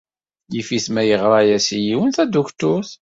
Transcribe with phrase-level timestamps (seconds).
[0.53, 2.91] Yif-it ma yeɣra-as yiwen Tadukturt.